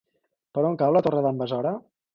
Per 0.57 0.63
on 0.71 0.79
cau 0.83 0.97
la 0.97 1.05
Torre 1.09 1.23
d'en 1.27 1.45
Besora? 1.45 1.79